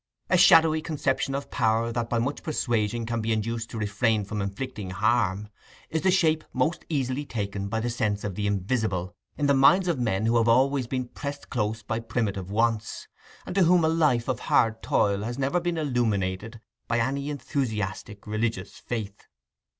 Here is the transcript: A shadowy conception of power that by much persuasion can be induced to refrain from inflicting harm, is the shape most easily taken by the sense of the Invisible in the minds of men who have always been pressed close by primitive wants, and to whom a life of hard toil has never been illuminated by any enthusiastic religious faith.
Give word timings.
A 0.31 0.35
shadowy 0.37 0.81
conception 0.81 1.35
of 1.35 1.51
power 1.51 1.91
that 1.91 2.09
by 2.09 2.17
much 2.17 2.41
persuasion 2.41 3.05
can 3.05 3.21
be 3.21 3.31
induced 3.31 3.69
to 3.69 3.77
refrain 3.77 4.25
from 4.25 4.41
inflicting 4.41 4.89
harm, 4.89 5.49
is 5.91 6.01
the 6.01 6.09
shape 6.09 6.43
most 6.53 6.83
easily 6.89 7.23
taken 7.23 7.67
by 7.67 7.81
the 7.81 7.89
sense 7.91 8.23
of 8.23 8.33
the 8.33 8.47
Invisible 8.47 9.13
in 9.37 9.45
the 9.45 9.53
minds 9.53 9.87
of 9.87 9.99
men 9.99 10.25
who 10.25 10.37
have 10.37 10.47
always 10.47 10.87
been 10.87 11.07
pressed 11.09 11.51
close 11.51 11.83
by 11.83 11.99
primitive 11.99 12.49
wants, 12.49 13.07
and 13.45 13.53
to 13.53 13.65
whom 13.65 13.85
a 13.85 13.89
life 13.89 14.27
of 14.27 14.39
hard 14.39 14.81
toil 14.81 15.21
has 15.21 15.37
never 15.37 15.59
been 15.59 15.77
illuminated 15.77 16.59
by 16.87 16.97
any 16.99 17.29
enthusiastic 17.29 18.25
religious 18.25 18.79
faith. 18.79 19.27